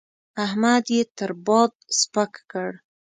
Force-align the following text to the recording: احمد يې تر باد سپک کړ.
احمد 0.45 0.85
يې 0.95 1.01
تر 1.17 1.31
باد 1.45 1.71
سپک 1.99 2.31
کړ. 2.51 2.69